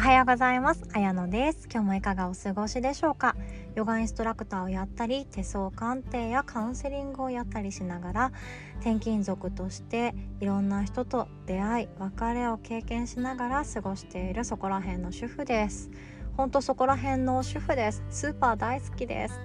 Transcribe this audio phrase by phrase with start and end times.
[0.00, 0.88] おはようございます。
[0.94, 1.68] あやのです。
[1.70, 3.36] 今日もいかがお過ごしでしょうか？
[3.74, 8.32] ヨガインストラクターをやったり、手相鑑定やカウンセリングをやったりしながら、
[8.80, 15.90] 転勤族としていろんな人と出会い、別れを経験しながら過ごしているそこら辺の主婦です。
[16.40, 18.02] ほんとそこら辺の主婦です。
[18.08, 19.38] スーパー大好きです。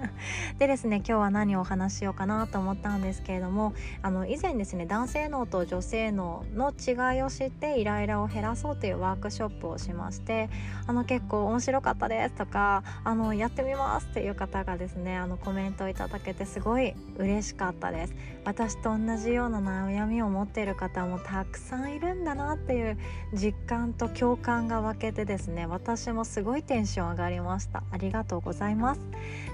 [0.58, 3.72] でですね今日は何をお話ししようかなと思ったんですけれども
[4.02, 10.50] あの以前ですね男性脳と女性脳の違いを知ってイライラを減らそうというワークショップをしまして
[10.86, 18.14] あの結構面白かったですとかあのやってみますっていう方がですねあのコメントをいただけてすごい嬉しかったです。
[18.44, 22.98] 私と同じような悩みを持っている方もたくさんいるんだなっていう
[23.32, 27.84] 実感と共感が分けてですね私もすごいテンション上がりました。
[27.92, 29.00] ありがとうございます。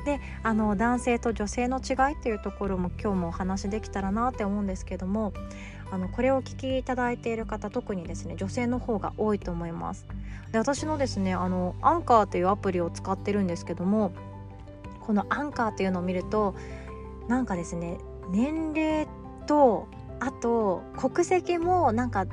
[0.06, 5.34] であの男性と女性の違いっていうところも今日もお話できたらなって思うんですけども
[5.90, 10.06] あのこれをお聞きいただいている方特にですね女性の方が多いと思います。
[10.52, 14.12] で私のですねあのアンカーというアプリを使ってるんですけども
[15.00, 16.54] このアンカーっていうのを見ると
[17.28, 17.98] なんかですね
[18.30, 19.06] 年齢
[19.46, 19.86] と
[20.18, 22.24] あと国籍もなんか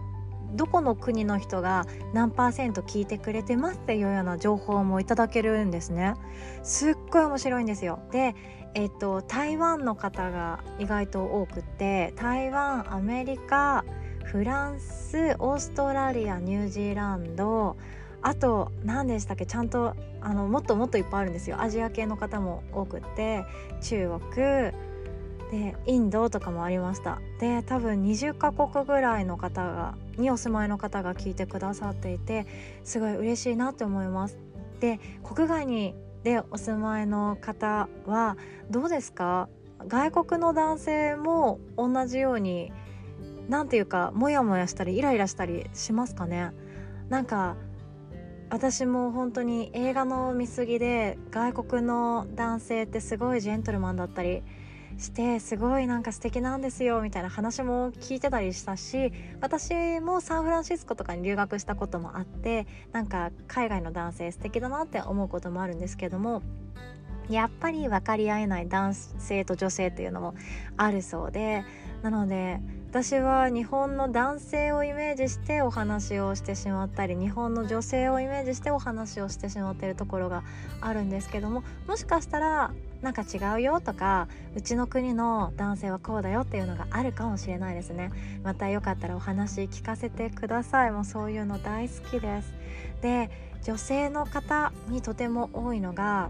[0.53, 6.13] どこの国の人が何パーセント聞いてくれてますっていうような情報もいただけるんですね。
[6.63, 7.99] すっごい面白いんですよ。
[8.11, 8.35] で
[8.73, 13.85] えっと台湾の方が意外と多くて台湾アメリカ
[14.23, 17.77] フランスオーストラリアニュージーランド
[18.21, 21.61] あと何でしたっけちゃんとあのもっともっといっぱいあるんですよ。
[21.61, 23.45] アジア系の方も多くって
[23.81, 24.71] 中国
[25.51, 27.19] でインドとかもありました。
[27.39, 32.45] で多分20カ国ぐらいの方がにお住まいの方が聞いてくださっていて
[32.83, 34.37] すごい嬉しいなって思います。
[34.79, 38.35] で国外にでお住まいの方は
[38.69, 39.47] どうですか？
[39.87, 42.73] 外国の男性も同じように
[43.47, 46.51] 何ていうかモヤモヤしたりイライラしたりしますかね？
[47.09, 47.55] なんか
[48.49, 54.41] 私も本当に映画の見過ぎで外国の男性ってすごいジェントルマンだったり
[54.97, 66.41] してすごいなんか素敵なんですよみたいな話も聞いてたりしたし私もサンフランシスコとかに留学したこともあってなんか海外の男性素敵だなって思うこともあるんですけども
[67.29, 70.35] やっぱり分かり合えない男性と女性っていうのも
[70.77, 71.63] あるそうで
[72.01, 80.43] なので私は日本の男性をイメージしてお話をしてしまったり日本の女性をイメージしてお話をしてしまっているところが
[80.79, 88.11] あるんですけどももしかしたらなんか違うよとかうちの国の男性はこうだよっていうのがあるかもしれないですね。
[88.43, 90.91] またよかったらお話聞かせてください。
[90.91, 92.53] もうそういうの大好きです。
[93.01, 93.29] で
[93.63, 96.29] 女性の方にとても多いのが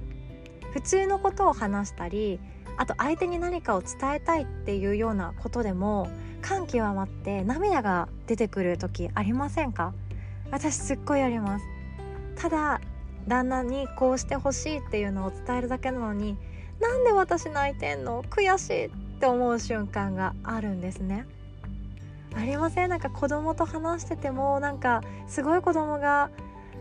[0.77, 2.39] 普通のことを話したり
[2.77, 6.07] あと相手に何かを伝えたいっていうようなことでも
[6.43, 9.95] 感極まって涙が出てくる時ありませんか？
[10.51, 11.65] 私すっごいあります。
[12.35, 12.79] ただ
[13.27, 16.37] 旦那にこうしてほしいっていうのを伝えるだけなのに
[16.79, 18.21] なんで私泣いてんの？
[18.21, 18.89] 悔しいっ
[19.19, 21.25] て思う瞬間があるんですね。
[22.35, 22.89] ありません？
[22.89, 26.29] なんか子供と話しててもなんかすごい子供が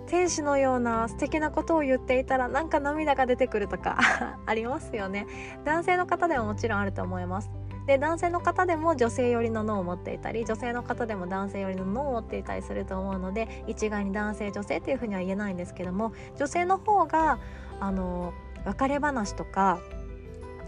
[0.06, 3.98] 天使のような素敵なことを言っていたらなんか涙が出てくるとか
[4.46, 5.26] ありますよね。
[5.64, 7.50] 男性の方でももちろんあると思います。
[7.86, 17.38] で男性の方でも女性寄りの脳を持っていたり女性の方でも男性寄りの脳を持っていたりすると思うので一概に男性女性っていうふうには言えないんですけども女性の方が
[17.78, 18.32] あの
[18.64, 19.78] 別れ話とか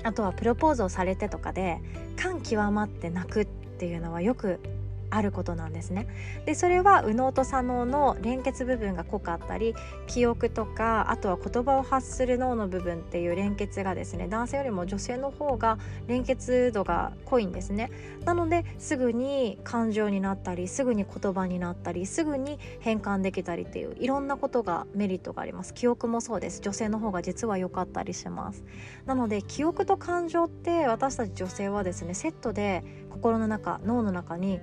[0.04, 1.80] あとはプロポーズをされてとかで
[2.16, 4.60] 感極まって泣くっていうのはよく
[5.10, 6.06] あることなんですね。
[6.44, 9.74] でそれは右脳と左脳の連結部分が濃かったり
[10.06, 17.90] 記憶とかあとは言葉を発する脳の部分っていう連結がですね男性よりも女性の方が連結度が濃いんですね。
[18.24, 25.74] なのですぐに感情になったりすぐに言葉になったりすぐに変換できたりっていういろんなことがメリットがあります。
[25.74, 28.64] 記憶もそうです女性の方が実は良かったりします。
[29.06, 34.60] なので記憶と感情って私たち女性はですねセットで心の中脳の中に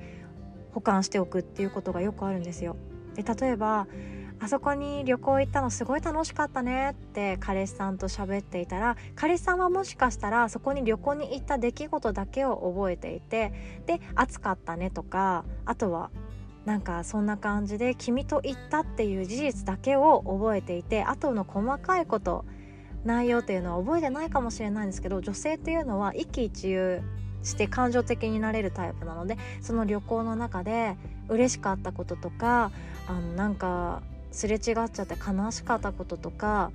[0.76, 2.76] 保管しておくっていうことがよくあるんですよ。
[3.16, 3.88] で例えば
[4.42, 13.54] あそこに旅行行ったのすごい楽しかったねって彼氏さんと喋っていたら彼氏さんはもしかしたらそこに旅行に行った出来事だけを覚えていて
[13.86, 16.12] で暑かったねとかあとは
[16.66, 22.44] なんかそんな感じで君と行ったっていう事実だけを覚えていて後の細かいこと
[23.06, 27.02] 内容っていうのは覚えてないかもしれないんですけど女性っていうのは一喜一憂
[27.46, 30.98] して感情的になれるタイプなのでその旅行の中で
[31.30, 32.72] 嬉しかったこととか
[33.08, 34.02] あのなんか
[34.32, 36.72] すれ違っちゃって悲しかったこととか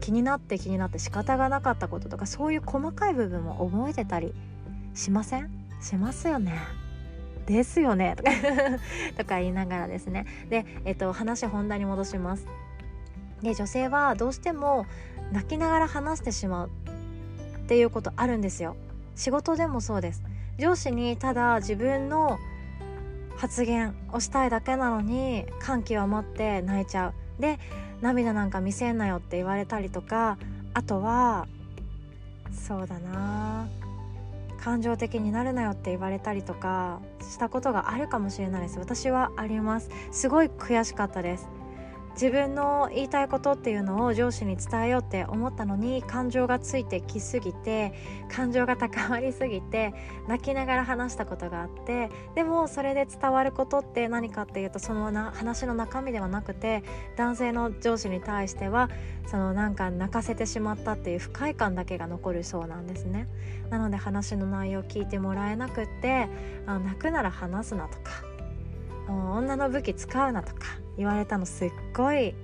[0.00, 4.32] 気になって気になって仕方がなかったこととかそういう細かい部分も覚えてたり
[4.94, 5.50] しません？
[5.82, 6.58] しますよね。
[7.46, 8.16] ですよね。
[9.16, 10.26] とか 言いながらですね。
[10.48, 12.46] で、えっと、話本題に戻します。
[13.42, 14.86] で女性はどうしても
[15.32, 16.70] 泣きながら話してしまう
[17.64, 18.76] っていうことあるんですよ。
[19.14, 20.22] 仕事でもそうです。
[20.58, 22.38] 上司にただ自分の
[23.36, 27.14] 発言をしたいだけなのに感極まって泣いちゃう。
[27.40, 27.58] で
[28.00, 30.38] 涙なんか見せんなよって言われたりとか
[30.74, 31.46] あとは
[32.52, 33.68] そうだな。
[34.62, 38.78] 感情的になるなよって言われたりとかしたことがあるかもしれないです。
[38.78, 39.90] 私はあります。
[40.12, 41.48] すごい悔しかったです。
[42.12, 47.94] 自分の言いたいことっていうのを上司に伝えようって思ったのに感情がついてきすぎて
[48.30, 49.94] 感情が高まりすぎて
[50.28, 56.82] 泣きながら話したことがあってでもそれで伝わることって何かっていうとそのな話の中身ではなくて
[57.16, 58.90] 男性の上司に対しては
[59.26, 63.28] そのなんか泣かせてしまったっていう不快感だけが残るそうなんですね。
[63.70, 66.28] なので話の内容を聞いてもらえなくって
[66.66, 68.22] あ泣くなら話すなとか
[69.08, 72.34] 女の武器使うなとか言われたのすっごい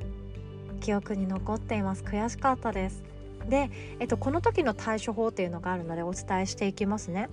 [0.80, 2.02] 記憶に残っています。
[2.02, 3.02] 悔しかったです。
[3.48, 7.28] で、えっと、この時の対処法っていうのがあるのでお伝えしていきますね。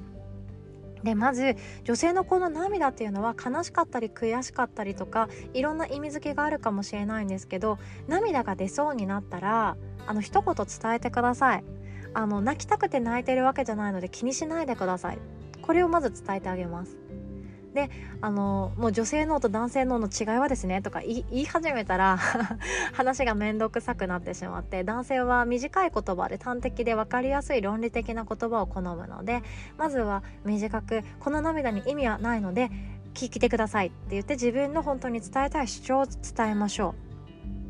[1.03, 7.77] でまず女性のこの涙っていうのは悲しかったり悔しかったりとかいろんな意味付けがあるかもしれないんですけど
[8.07, 9.77] 涙が出そうになったら
[10.07, 11.63] あの一言伝えてください。
[12.17, 15.19] あの泣きたくて泣いてるわけじゃないので気にしないでください。
[15.61, 16.97] これをまず伝えてあげます。
[17.75, 17.91] で
[18.21, 22.17] あのもう女性脳と男性脳の違いはですねとか言い始めたら
[22.93, 29.43] 話が面倒くさくなってしまって男性は短い言葉で端的で分かりやすい論理的な言葉を好むので
[29.77, 32.71] まずは短くこの涙に意味はないので
[33.13, 37.05] 聞いてくださいって言って自分の本当に伝えたい主張を伝えましょう。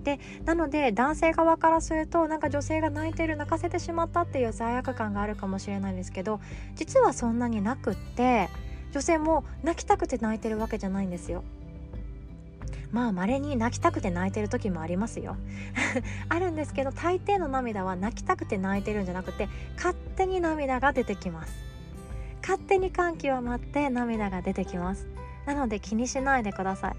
[0.04, 6.40] でなので男性側からするとなんか女性が泣いてる泣かせてしまったっていう罪悪感があるかもしれないんですけど
[6.76, 8.50] 実はそんなになくって
[8.96, 11.44] 女性も泣きたくて泣いてるわけじゃないんですよ。
[12.94, 15.36] まあ稀に泣きたくて泣いてる時もありますよ。
[16.30, 21.54] あるんですけど大抵の涙は泣きたくて泣いてるんじゃなくて勝手に涙が出てきます。
[22.42, 25.10] 勝手に感極まって涙が出てきます。
[25.46, 26.96] なので気にしないでくださ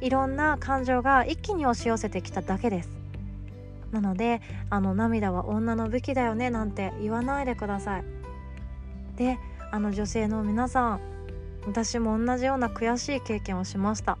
[0.00, 0.06] い。
[0.06, 2.90] いろんな感情が一気に押し寄せてきただけです。
[3.90, 4.40] なので
[4.70, 8.04] あの涙は女の武器だよねなんて言わないでください。
[9.16, 9.36] で
[9.70, 11.00] あの女性の皆さん
[11.66, 14.18] 私も同じような悔しい経験をしました。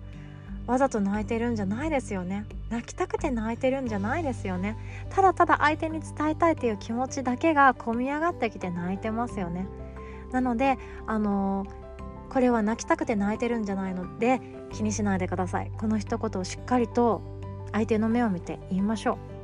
[0.66, 2.44] わざと泣いてるんじゃないですよね。
[2.68, 4.76] 泣きたくて泣いてるんじゃないですよね。
[5.08, 9.66] ただただ相手に伝えたいという気持ちだけが込み上がってきて泣いてますよね。
[10.30, 15.72] なのであのー、これは泣きたくて泣いてるんじゃないので気にしないでください。
[15.78, 17.22] この一言をしっかりと
[17.72, 19.37] 相手の目を見て言いましょう。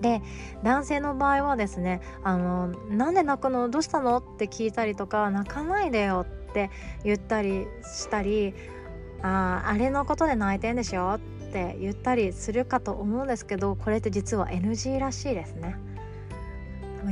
[0.00, 0.22] で
[0.62, 3.68] 男性の場合はですね「あのなんで泣くの？
[3.68, 6.70] どうしたの?」って聞いたりとか「泣かないでよ」って
[7.04, 8.54] 言ったりしたり
[9.22, 11.14] 「あああれのことで泣いてんでしょ?」
[11.48, 15.76] って言ったりするかと思うんですけどこれって実は NG らしいですね。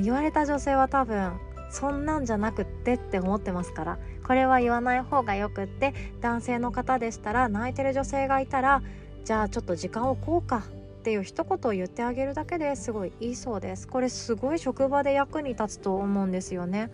[0.03, 1.33] 言われた女性は多分
[1.71, 8.83] そんなんじゃなくってって思ってますからこれは言わない方がよくって男性の方でしたら泣いてる女性がいたら
[9.25, 10.65] じゃあちょっと時間を置こうか
[11.07, 16.91] っていう一言を言ってあげるだけですごいいいそうですこれすごい職場で役に立つと思うんですよね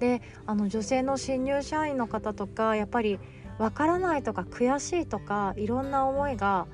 [0.00, 3.20] であの女性の新入社員の方とかやっぱり
[3.58, 6.66] わからないとか悔しいとかいろんな思いが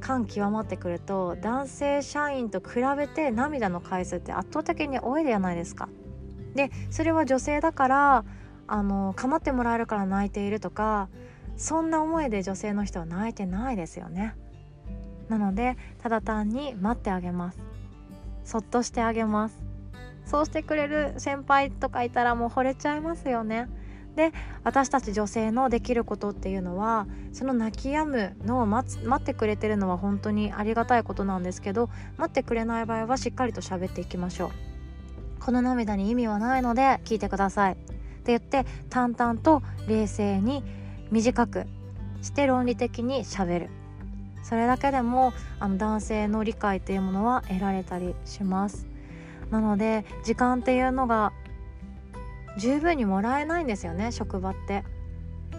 [0.00, 5.88] 感極まってくると男性社員と比べて涙の回数って圧倒的に多いじゃないですか。
[6.54, 8.24] でそれは女性だから
[8.66, 11.08] あの構ってもらえるから泣いているとか
[11.56, 14.36] そんな思いで女性の人は泣いてないですよね。
[15.28, 17.58] なのでただ単に待ってあげます。
[18.44, 19.58] そっとしてあげます。
[20.26, 23.68] そうしてくれる先輩とかいたらもう惚れちゃいますよね。
[24.16, 34.50] で私たち女性のできることっていうのはその泣き止むのを待つ待ってくれてるのは本当にありがたいことなんですけど待ってくれない場合はしっかりと喋っていきましょう。
[35.40, 37.72] この涙に意味はないので聞いてください。
[37.72, 37.84] って
[38.26, 40.62] 言って淡々と冷静に
[41.10, 41.66] 短く
[42.22, 43.70] して論理的にしゃべる。
[44.44, 48.86] それだけでもあの男性の理解っていうものは得られたりします。
[49.50, 51.32] なので時間っていうのが
[52.58, 54.84] 十分にもらえないんですよね職場って。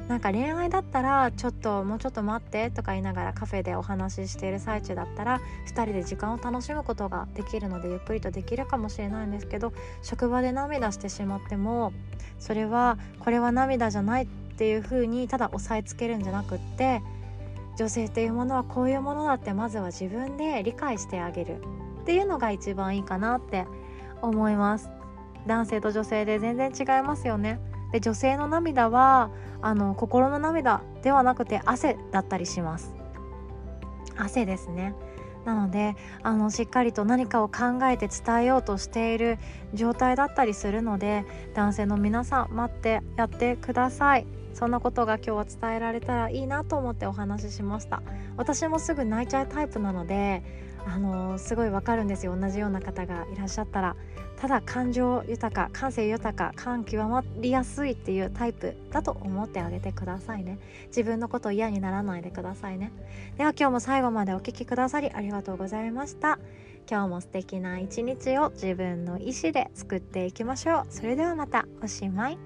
[0.08, 9.74] なんか恋愛だったらちょっともうちょっと待ってとか言いながらカフェでお話ししている最中だったら2人で時間を楽しむことができるのでゆっくりとできるかもしれないんですけど
[10.04, 11.92] 職場で涙してしまっても
[12.39, 17.01] それはこれは涙じゃないっていう風にただ押さえつけるんじゃなくって
[17.75, 21.62] 女性というものはこういうものだってまずは自分で理解してあげる。
[22.01, 23.65] っていうのが一番いいかなって
[24.22, 24.89] 思います。
[25.48, 27.60] 男性と女性で全然違いますよね。
[27.91, 29.29] で女性の涙は
[29.62, 32.96] あの心の涙ではなくて汗だったりします。
[34.17, 34.94] 汗ですね。
[35.46, 39.38] なのであのしっかりと何かを考えて伝えようとしている
[39.74, 41.24] 状態だったりするので
[41.54, 44.28] 男性の皆さん待ってやってください。
[44.54, 48.02] そんなことが今日は伝えられたらいいなと思ってお話ししました。
[48.38, 50.44] 私もすぐ泣いちゃうタイプなので
[50.88, 52.38] あの、すごいわかるんですよ。
[52.38, 53.96] 同じような方がいらっしゃったら。
[54.38, 60.60] ただ感情豊か感性豊か感極まりやすいっていうタイプだと思ってあげてくださいね。
[60.88, 62.92] 自分のこと嫌にならないでくださいね。
[63.38, 66.39] では今日も最後までお聴きくださりありがとうございました。
[66.89, 70.86] 今日も素敵な一日を自分の意思で作っていきましょう。
[70.89, 72.38] それではまたおしまい。